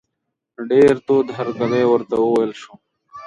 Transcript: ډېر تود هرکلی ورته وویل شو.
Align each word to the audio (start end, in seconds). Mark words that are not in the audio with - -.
ډېر 0.71 0.93
تود 1.05 1.27
هرکلی 1.37 1.83
ورته 1.87 2.15
وویل 2.19 2.51
شو. 2.61 2.73